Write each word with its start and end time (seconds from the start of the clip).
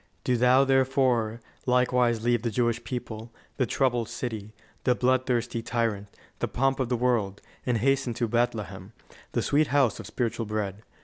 "Do 0.23 0.35
thou, 0.35 0.63
therefore, 0.63 1.41
likewise 1.67 2.23
leave 2.23 2.41
the 2.41 2.49
Jewish 2.49 2.83
people, 2.83 3.31
the 3.57 3.67
troubled 3.67 4.09
city, 4.09 4.55
the 4.83 4.95
bloodthirsty 4.95 5.61
tyrant, 5.61 6.07
the 6.39 6.47
pomp 6.47 6.79
of 6.79 6.89
the 6.89 6.97
world, 6.97 7.39
and 7.67 7.77
hasten 7.77 8.15
to 8.15 8.27
Bethlehem, 8.27 8.93
the 9.33 9.43
sweet 9.43 9.67
house 9.67 9.99
of 9.99 10.07
spiritual 10.07 10.47
bread. 10.47 10.81